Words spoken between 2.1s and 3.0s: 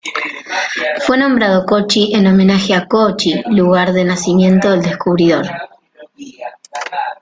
en homenaje a